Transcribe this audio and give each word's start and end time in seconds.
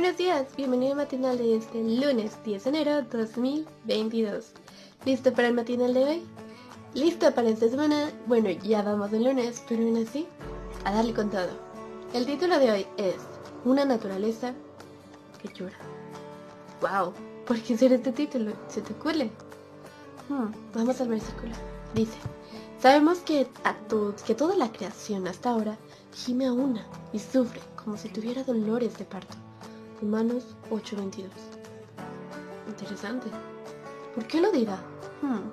buenos 0.00 0.16
días, 0.16 0.46
bienvenido 0.56 0.92
al 0.92 0.98
matinal 0.98 1.36
de 1.38 1.56
este 1.56 1.82
lunes 1.82 2.38
10 2.44 2.62
de 2.62 2.70
enero 2.70 3.02
2022. 3.10 4.52
¿Listo 5.04 5.32
para 5.32 5.48
el 5.48 5.54
matinal 5.54 5.92
de 5.92 6.04
hoy? 6.04 6.22
¿Listo 6.94 7.34
para 7.34 7.48
esta 7.48 7.68
semana? 7.68 8.08
Bueno, 8.28 8.48
ya 8.48 8.82
vamos 8.82 9.10
de 9.10 9.18
lunes, 9.18 9.60
pero 9.68 9.82
aún 9.82 9.96
así, 9.96 10.28
a 10.84 10.92
darle 10.92 11.14
con 11.14 11.30
todo. 11.30 11.48
El 12.14 12.26
título 12.26 12.60
de 12.60 12.70
hoy 12.70 12.86
es 12.96 13.16
Una 13.64 13.84
naturaleza 13.84 14.54
que 15.42 15.52
llora. 15.52 15.76
¡Wow! 16.80 17.12
¿Por 17.44 17.60
qué 17.60 17.76
ser 17.76 17.92
este 17.92 18.12
título? 18.12 18.52
¿Se 18.68 18.80
te 18.82 18.92
ocurre? 18.92 19.32
Hmm, 20.28 20.52
vamos 20.76 21.00
al 21.00 21.08
versículo. 21.08 21.50
Dice, 21.92 22.18
sabemos 22.80 23.18
que, 23.18 23.48
a 23.64 23.74
que 24.24 24.34
toda 24.36 24.54
la 24.54 24.70
creación 24.70 25.26
hasta 25.26 25.50
ahora 25.50 25.76
gime 26.14 26.46
a 26.46 26.52
una 26.52 26.86
y 27.12 27.18
sufre 27.18 27.60
como 27.82 27.96
si 27.96 28.08
tuviera 28.10 28.44
dolores 28.44 28.96
de 28.96 29.04
parto. 29.04 29.34
Humanos 30.00 30.44
8:22. 30.70 31.28
Interesante. 32.68 33.28
¿Por 34.14 34.26
qué 34.26 34.40
lo 34.40 34.52
dirá? 34.52 34.76
Hmm. 35.22 35.50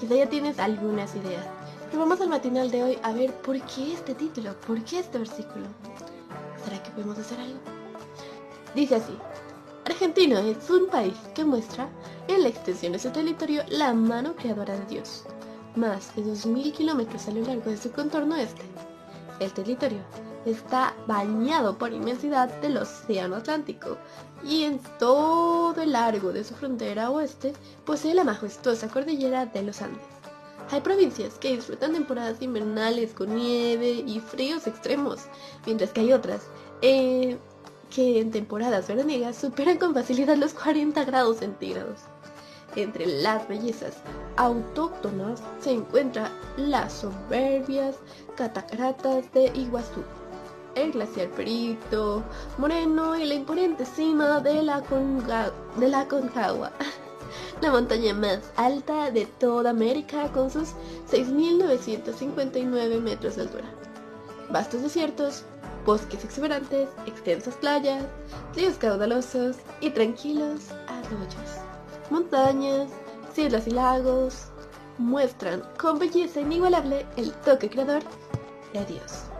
Quizá 0.00 0.14
ya 0.14 0.28
tienes 0.28 0.58
algunas 0.58 1.14
ideas. 1.14 1.44
Pero 1.90 2.00
vamos 2.00 2.20
al 2.22 2.30
matinal 2.30 2.70
de 2.70 2.82
hoy 2.82 2.98
a 3.02 3.12
ver 3.12 3.32
por 3.42 3.60
qué 3.60 3.92
este 3.92 4.14
título, 4.14 4.54
por 4.66 4.82
qué 4.84 5.00
este 5.00 5.18
versículo. 5.18 5.66
¿Será 6.64 6.82
que 6.82 6.90
podemos 6.92 7.18
hacer 7.18 7.38
algo? 7.40 7.58
Dice 8.74 8.96
así. 8.96 9.12
Argentina 9.84 10.40
es 10.40 10.70
un 10.70 10.88
país 10.88 11.16
que 11.34 11.44
muestra 11.44 11.90
en 12.28 12.42
la 12.42 12.48
extensión 12.48 12.92
de 12.92 12.98
su 12.98 13.10
territorio 13.10 13.62
la 13.68 13.92
mano 13.92 14.34
creadora 14.34 14.78
de 14.78 14.86
Dios. 14.86 15.24
Más 15.76 16.16
de 16.16 16.22
2.000 16.24 16.72
kilómetros 16.72 17.28
a 17.28 17.32
lo 17.32 17.42
largo 17.42 17.70
de 17.70 17.76
su 17.76 17.92
contorno 17.92 18.36
este. 18.36 18.62
El 19.40 19.52
territorio 19.52 19.98
está 20.44 20.94
bañado 21.06 21.78
por 21.78 21.92
inmensidad 21.92 22.48
del 22.60 22.78
Océano 22.78 23.36
Atlántico 23.36 23.96
y 24.44 24.64
en 24.64 24.80
todo 24.98 25.80
el 25.80 25.92
largo 25.92 26.32
de 26.32 26.44
su 26.44 26.54
frontera 26.54 27.10
oeste 27.10 27.52
posee 27.84 28.14
la 28.14 28.24
majestuosa 28.24 28.88
cordillera 28.88 29.46
de 29.46 29.62
los 29.62 29.82
Andes. 29.82 30.02
Hay 30.70 30.80
provincias 30.80 31.34
que 31.34 31.56
disfrutan 31.56 31.92
temporadas 31.92 32.40
invernales 32.40 33.12
con 33.12 33.34
nieve 33.34 33.90
y 34.06 34.20
fríos 34.20 34.66
extremos, 34.66 35.20
mientras 35.66 35.90
que 35.90 36.00
hay 36.00 36.12
otras 36.12 36.42
eh, 36.80 37.36
que 37.94 38.20
en 38.20 38.30
temporadas 38.30 38.88
veraniegas 38.88 39.36
superan 39.36 39.78
con 39.78 39.94
facilidad 39.94 40.36
los 40.36 40.54
40 40.54 41.04
grados 41.04 41.38
centígrados. 41.38 42.00
Entre 42.74 43.04
las 43.04 43.46
bellezas 43.48 43.96
autóctonas 44.36 45.42
se 45.60 45.72
encuentran 45.72 46.32
las 46.56 46.94
soberbias 46.94 47.96
cataratas 48.34 49.30
de 49.32 49.52
Iguazú, 49.54 50.02
el 50.74 50.92
glaciar 50.92 51.28
Perito 51.30 52.22
Moreno 52.58 53.16
y 53.16 53.24
la 53.24 53.34
imponente 53.34 53.84
cima 53.84 54.40
de 54.40 54.62
la, 54.62 54.82
de 55.76 55.88
la 55.88 56.08
Concagua, 56.08 56.72
la 57.60 57.70
montaña 57.70 58.14
más 58.14 58.40
alta 58.56 59.10
de 59.10 59.26
toda 59.26 59.70
América 59.70 60.30
con 60.32 60.50
sus 60.50 60.70
6.959 61.10 63.00
metros 63.00 63.36
de 63.36 63.42
altura. 63.42 63.64
Vastos 64.50 64.82
desiertos, 64.82 65.44
bosques 65.84 66.24
exuberantes, 66.24 66.88
extensas 67.06 67.54
playas, 67.56 68.04
ríos 68.54 68.76
caudalosos 68.76 69.56
y 69.80 69.90
tranquilos 69.90 70.70
arroyos. 70.88 71.62
Montañas, 72.10 72.90
islas 73.36 73.66
y 73.66 73.70
lagos 73.70 74.46
muestran 74.98 75.62
con 75.78 75.98
belleza 75.98 76.40
inigualable 76.40 77.06
el 77.16 77.32
toque 77.32 77.70
creador 77.70 78.02
de 78.72 78.84
Dios. 78.84 79.31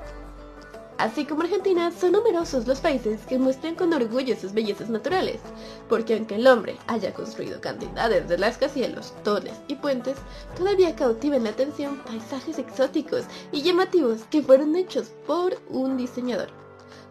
Así 1.03 1.25
como 1.25 1.43
Argentina, 1.43 1.91
son 1.91 2.12
numerosos 2.12 2.69
los 2.69 2.78
países 2.78 3.22
que 3.26 3.37
muestran 3.37 3.75
con 3.75 3.93
orgullo 3.93 4.37
sus 4.37 4.53
bellezas 4.53 4.88
naturales, 4.88 5.41
porque 5.88 6.15
aunque 6.15 6.37
el 6.37 6.47
hombre 6.47 6.76
haya 6.87 7.12
construido 7.12 7.60
cantidades 7.60 8.28
de 8.28 8.37
rascacielos, 8.37 9.12
torres 9.25 9.56
y 9.66 9.75
puentes, 9.75 10.16
todavía 10.56 10.94
cautivan 10.94 11.43
la 11.43 11.50
atención 11.50 11.99
paisajes 12.06 12.56
exóticos 12.60 13.25
y 13.50 13.62
llamativos 13.62 14.22
que 14.31 14.43
fueron 14.43 14.76
hechos 14.76 15.10
por 15.26 15.59
un 15.69 15.97
diseñador. 15.97 16.50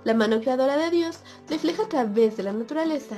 La 0.06 0.14
mano 0.14 0.40
creadora 0.40 0.78
de 0.78 0.90
Dios 0.90 1.20
refleja 1.50 1.84
a 1.84 1.90
través 1.90 2.38
de 2.38 2.44
la 2.44 2.54
naturaleza. 2.54 3.18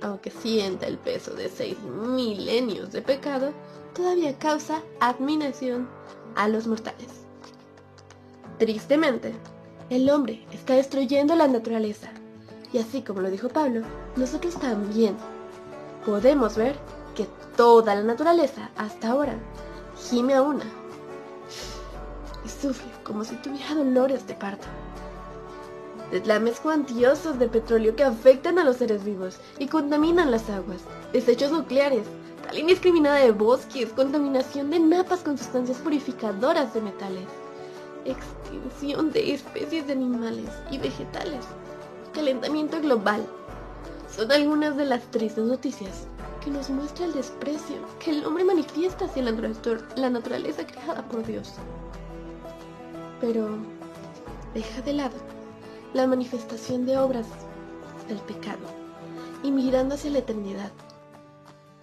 Aunque 0.00 0.30
sienta 0.30 0.86
el 0.86 0.96
peso 0.96 1.34
de 1.34 1.50
seis 1.50 1.76
milenios 1.80 2.92
de 2.92 3.02
pecado, 3.02 3.52
todavía 3.94 4.38
causa 4.38 4.80
admiración 5.00 5.86
a 6.34 6.48
los 6.48 6.66
mortales. 6.66 7.10
Tristemente, 8.58 9.34
el 9.90 10.10
hombre 10.10 10.44
está 10.52 10.74
destruyendo 10.74 11.34
la 11.34 11.48
naturaleza. 11.48 12.08
Y 12.72 12.78
así 12.78 13.02
como 13.02 13.20
lo 13.20 13.30
dijo 13.30 13.48
Pablo, 13.48 13.82
nosotros 14.16 14.54
también 14.56 15.16
podemos 16.04 16.56
ver 16.56 16.76
que 17.14 17.26
toda 17.56 17.94
la 17.94 18.02
naturaleza 18.02 18.70
hasta 18.76 19.10
ahora 19.10 19.38
gime 20.10 20.34
a 20.34 20.42
una 20.42 20.64
y 22.44 22.48
sufre 22.48 22.86
como 23.02 23.24
si 23.24 23.36
tuviera 23.36 23.74
dolores 23.74 24.26
de 24.26 24.34
parto. 24.34 24.66
Deslames 26.10 26.60
cuantiosos 26.60 27.38
de 27.38 27.48
petróleo 27.48 27.96
que 27.96 28.04
afectan 28.04 28.58
a 28.58 28.64
los 28.64 28.76
seres 28.76 29.04
vivos 29.04 29.38
y 29.58 29.66
contaminan 29.66 30.30
las 30.30 30.48
aguas, 30.48 30.82
desechos 31.12 31.50
nucleares, 31.50 32.06
tal 32.46 32.58
indiscriminada 32.58 33.16
de 33.16 33.32
bosques, 33.32 33.92
contaminación 33.92 34.70
de 34.70 34.80
napas 34.80 35.20
con 35.20 35.36
sustancias 35.36 35.78
purificadoras 35.78 36.72
de 36.72 36.80
metales 36.80 37.26
extinción 38.12 39.12
de 39.12 39.34
especies 39.34 39.86
de 39.86 39.92
animales 39.92 40.50
y 40.70 40.78
vegetales, 40.78 41.44
calentamiento 42.12 42.80
global. 42.80 43.26
Son 44.14 44.30
algunas 44.32 44.76
de 44.76 44.84
las 44.84 45.02
tristes 45.10 45.44
noticias 45.44 46.06
que 46.44 46.50
nos 46.50 46.70
muestra 46.70 47.06
el 47.06 47.12
desprecio 47.12 47.76
que 47.98 48.10
el 48.10 48.24
hombre 48.24 48.44
manifiesta 48.44 49.04
hacia 49.04 49.22
la, 49.22 49.32
la 49.96 50.10
naturaleza 50.10 50.66
creada 50.66 51.06
por 51.08 51.26
Dios. 51.26 51.54
Pero 53.20 53.58
deja 54.54 54.80
de 54.82 54.92
lado 54.94 55.16
la 55.94 56.06
manifestación 56.06 56.86
de 56.86 56.98
obras 56.98 57.26
del 58.08 58.18
pecado 58.18 58.66
y 59.42 59.50
mirando 59.50 59.94
hacia 59.94 60.10
la 60.10 60.18
eternidad. 60.18 60.72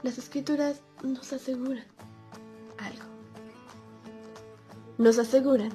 Las 0.04 0.18
escrituras 0.18 0.82
nos 1.04 1.32
aseguran 1.34 1.86
algo. 2.78 3.06
Nos 4.98 5.18
aseguran 5.20 5.72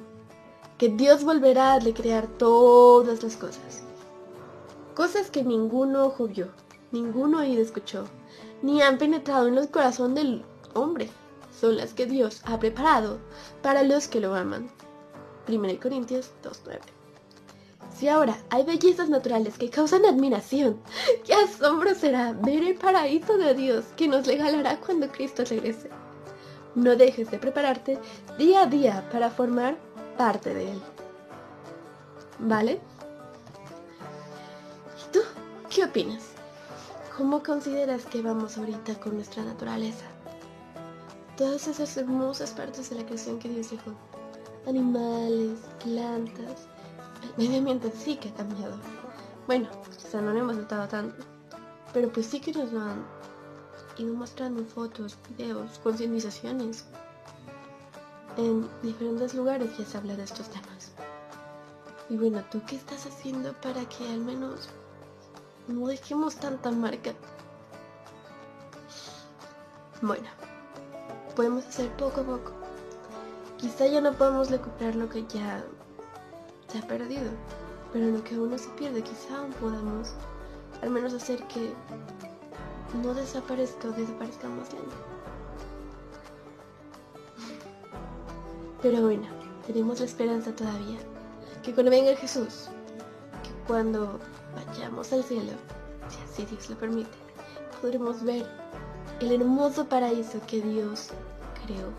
que 0.81 0.89
Dios 0.89 1.23
volverá 1.23 1.73
a 1.73 1.79
recrear 1.79 2.25
todas 2.25 3.21
las 3.21 3.35
cosas. 3.35 3.83
Cosas 4.95 5.29
que 5.29 5.43
ningún 5.43 5.95
ojo 5.95 6.27
vio, 6.27 6.47
ningún 6.91 7.35
oído 7.35 7.61
escuchó, 7.61 8.05
ni 8.63 8.81
han 8.81 8.97
penetrado 8.97 9.47
en 9.47 9.59
el 9.59 9.69
corazón 9.69 10.15
del 10.15 10.43
hombre. 10.73 11.07
Son 11.55 11.77
las 11.77 11.93
que 11.93 12.07
Dios 12.07 12.41
ha 12.45 12.57
preparado 12.57 13.19
para 13.61 13.83
los 13.83 14.07
que 14.07 14.21
lo 14.21 14.33
aman. 14.33 14.71
1 15.47 15.79
Corintios 15.79 16.31
2.9 16.43 16.79
Si 17.95 18.07
ahora 18.07 18.39
hay 18.49 18.63
bellezas 18.63 19.07
naturales 19.07 19.59
que 19.59 19.69
causan 19.69 20.03
admiración, 20.03 20.81
qué 21.23 21.35
asombro 21.35 21.93
será 21.93 22.33
ver 22.33 22.63
el 22.63 22.73
paraíso 22.73 23.37
de 23.37 23.53
Dios 23.53 23.85
que 23.95 24.07
nos 24.07 24.25
regalará 24.25 24.79
cuando 24.79 25.11
Cristo 25.11 25.43
regrese. 25.47 25.91
No 26.73 26.95
dejes 26.95 27.29
de 27.29 27.37
prepararte 27.37 27.99
día 28.39 28.63
a 28.63 28.65
día 28.65 29.07
para 29.11 29.29
formar 29.29 29.77
parte 30.17 30.53
de 30.53 30.71
él. 30.71 30.81
¿Vale? 32.39 32.81
¿Y 34.99 35.11
tú? 35.11 35.19
¿Qué 35.69 35.83
opinas? 35.85 36.23
¿Cómo 37.17 37.43
consideras 37.43 38.05
que 38.05 38.21
vamos 38.21 38.57
ahorita 38.57 38.99
con 38.99 39.15
nuestra 39.15 39.43
naturaleza? 39.43 40.05
Todas 41.37 41.67
esas 41.67 41.95
hermosas 41.97 42.51
partes 42.51 42.89
de 42.89 42.97
la 42.97 43.05
creación 43.05 43.39
que 43.39 43.49
Dios 43.49 43.71
dejó. 43.71 43.91
Animales, 44.67 45.59
plantas. 45.83 46.67
El 47.23 47.43
medio 47.45 47.59
ambiente 47.59 47.91
sí 47.91 48.15
que 48.17 48.29
ha 48.29 48.33
cambiado. 48.33 48.75
Bueno, 49.47 49.69
quizá 49.97 50.21
no 50.21 50.31
lo 50.31 50.39
hemos 50.39 50.55
notado 50.55 50.87
tanto. 50.87 51.23
Pero 51.93 52.11
pues 52.11 52.25
sí 52.27 52.39
que 52.39 52.53
nos 52.53 52.71
lo 52.71 52.81
han 52.81 53.05
ido 53.97 54.13
mostrando 54.13 54.63
fotos, 54.63 55.17
videos, 55.29 55.79
concientizaciones 55.79 56.85
en 58.37 58.69
diferentes 58.81 59.33
lugares 59.33 59.77
ya 59.77 59.85
se 59.85 59.97
habla 59.97 60.15
de 60.15 60.23
estos 60.23 60.49
temas. 60.49 60.91
Y 62.09 62.17
bueno, 62.17 62.43
¿tú 62.51 62.61
qué 62.67 62.75
estás 62.75 63.05
haciendo 63.05 63.53
para 63.61 63.85
que 63.85 64.07
al 64.09 64.19
menos 64.19 64.69
no 65.67 65.87
dejemos 65.87 66.35
tanta 66.35 66.71
marca? 66.71 67.13
Bueno, 70.01 70.27
podemos 71.35 71.65
hacer 71.65 71.89
poco 71.95 72.21
a 72.21 72.23
poco. 72.23 72.51
Quizá 73.57 73.85
ya 73.87 74.01
no 74.01 74.13
podemos 74.13 74.49
recuperar 74.49 74.95
lo 74.95 75.07
que 75.07 75.25
ya 75.27 75.63
se 76.67 76.79
ha 76.79 76.87
perdido, 76.87 77.31
pero 77.93 78.07
lo 78.07 78.23
que 78.23 78.35
aún 78.35 78.51
no 78.51 78.57
se 78.57 78.69
pierde, 78.69 79.03
quizá 79.03 79.37
aún 79.37 79.51
podamos 79.53 80.13
al 80.81 80.89
menos 80.89 81.13
hacer 81.13 81.43
que 81.47 81.73
no 83.03 83.13
desaparezca 83.13 83.87
o 83.87 83.91
desaparezca 83.91 84.47
más 84.49 84.73
lento. 84.73 84.95
Pero 88.81 89.01
bueno, 89.01 89.27
tenemos 89.67 89.99
la 89.99 90.05
esperanza 90.05 90.55
todavía. 90.55 90.97
Que 91.63 91.73
cuando 91.73 91.91
venga 91.91 92.15
Jesús, 92.15 92.69
que 93.43 93.67
cuando 93.67 94.19
vayamos 94.55 95.13
al 95.13 95.23
cielo, 95.23 95.51
si 96.09 96.17
así 96.23 96.45
Dios 96.45 96.69
lo 96.69 96.77
permite, 96.77 97.11
podremos 97.79 98.23
ver 98.23 98.45
el 99.19 99.31
hermoso 99.33 99.85
paraíso 99.85 100.39
que 100.47 100.61
Dios 100.61 101.09
creó. 101.63 101.89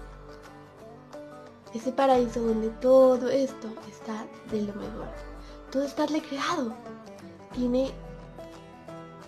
Ese 1.73 1.93
paraíso 1.93 2.41
donde 2.43 2.69
todo 2.81 3.29
esto 3.29 3.69
está 3.89 4.27
de 4.51 4.63
lo 4.63 4.75
mejor. 4.75 5.09
Todo 5.71 5.85
está 5.85 6.07
recreado. 6.07 6.75
Tiene 7.55 7.93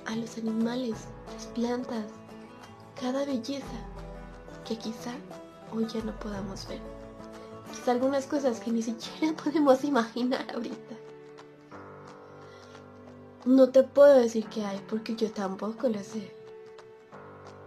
a 0.07 0.17
los 0.17 0.37
animales, 0.37 0.97
las 1.33 1.47
plantas, 1.47 2.07
cada 3.01 3.25
belleza 3.25 3.79
que 4.67 4.77
quizá 4.77 5.13
hoy 5.73 5.87
ya 5.87 6.03
no 6.03 6.19
podamos 6.19 6.67
ver. 6.69 6.94
Quizá 7.75 7.91
algunas 7.91 8.27
cosas 8.27 8.61
que 8.61 8.71
ni 8.71 8.83
siquiera 8.83 9.37
podemos 9.45 9.83
imaginar 9.83 10.47
ahorita. 10.55 10.95
No 13.45 13.69
te 13.71 13.83
puedo 13.83 14.15
decir 14.15 14.47
que 14.47 14.65
hay 14.65 14.81
porque 14.89 15.17
yo 15.17 15.31
tampoco 15.33 15.89
lo 15.89 15.99
sé. 15.99 16.33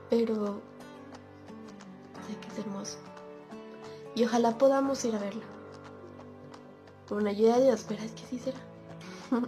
Pero 0.10 0.62
sé 2.26 2.38
que 2.40 2.48
es 2.48 2.60
hermoso. 2.60 2.98
Y 4.16 4.24
ojalá 4.24 4.58
podamos 4.58 5.04
ir 5.04 5.14
a 5.14 5.20
verlo. 5.20 5.44
Con 7.10 7.20
una 7.20 7.32
ayuda 7.32 7.58
de 7.60 7.66
Dios, 7.66 7.86
verás 7.88 8.12
que 8.12 8.26
sí 8.30 8.40
será. 8.40 8.60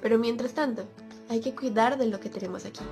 Pero 0.00 0.18
mientras 0.18 0.54
tanto, 0.54 0.84
hay 1.28 1.40
que 1.40 1.54
cuidar 1.54 1.98
de 1.98 2.06
lo 2.06 2.18
que 2.18 2.30
tenemos 2.30 2.64
aquí. 2.64 2.84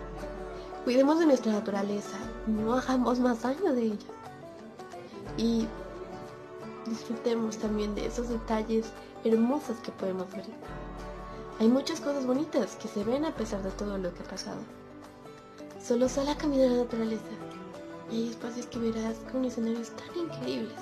Cuidemos 0.85 1.19
de 1.19 1.27
nuestra 1.27 1.53
naturaleza, 1.53 2.19
no 2.47 2.75
hagamos 2.75 3.19
más 3.21 3.43
daño 3.43 3.73
de 3.73 3.85
ella. 3.85 4.07
Y 5.37 5.67
disfrutemos 6.87 7.59
también 7.59 7.95
de 7.95 8.07
esos 8.07 8.29
detalles 8.29 8.93
hermosos 9.25 9.79
que 9.79 9.93
podemos 9.93 10.31
ver. 10.33 10.45
Hay 11.59 11.69
muchas 11.69 12.01
cosas 12.01 12.27
bonitas 12.27 12.77
que 12.77 12.89
se 12.89 13.05
ven 13.05 13.25
a 13.25 13.35
pesar 13.35 13.63
de 13.63 13.71
todo 13.73 13.99
lo 13.99 14.15
que 14.15 14.23
ha 14.23 14.27
pasado. 14.27 14.61
Solo 15.83 16.09
sal 16.09 16.29
a 16.29 16.37
caminar 16.37 16.71
la 16.71 16.85
naturaleza 16.85 17.23
y 18.11 18.17
hay 18.17 18.31
espacios 18.31 18.67
que 18.67 18.79
verás 18.79 19.17
con 19.31 19.45
escenarios 19.45 19.91
tan 19.91 20.25
increíbles 20.25 20.79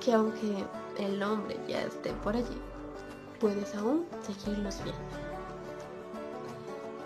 que 0.00 0.12
aunque 0.12 0.64
el 0.98 1.22
hombre 1.22 1.58
ya 1.66 1.82
esté 1.82 2.12
por 2.22 2.36
allí, 2.36 2.58
puedes 3.40 3.74
aún 3.74 4.06
seguirlos 4.22 4.82
viendo. 4.84 5.00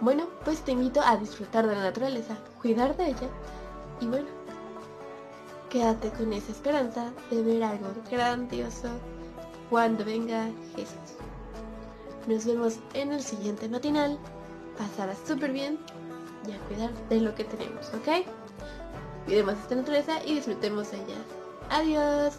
Bueno, 0.01 0.27
pues 0.45 0.63
te 0.63 0.73
invito 0.73 1.01
a 1.03 1.17
disfrutar 1.17 1.67
de 1.67 1.75
la 1.75 1.85
naturaleza, 1.85 2.37
cuidar 2.61 2.97
de 2.97 3.09
ella 3.09 3.29
y 4.01 4.07
bueno, 4.07 4.29
quédate 5.71 6.11
con 6.11 6.33
esa 6.33 6.53
esperanza 6.53 7.13
de 7.31 7.43
ver 7.43 7.63
algo 7.63 7.89
grandioso 8.11 8.89
cuando 9.71 10.05
venga 10.05 10.51
Jesús. 10.75 11.17
Nos 12.27 12.45
vemos 12.45 12.79
en 12.93 13.13
el 13.13 13.23
siguiente 13.23 13.69
matinal. 13.69 14.19
Pasará 14.77 15.15
súper 15.27 15.53
bien 15.53 15.79
y 16.47 16.53
a 16.53 16.59
cuidar 16.67 16.93
de 17.09 17.21
lo 17.21 17.35
que 17.35 17.45
tenemos, 17.45 17.89
¿ok? 17.95 18.27
Cuidemos 19.25 19.55
esta 19.55 19.77
naturaleza 19.77 20.25
y 20.27 20.35
disfrutemos 20.35 20.91
de 20.91 20.99
ella. 20.99 21.17
Adiós. 21.71 22.35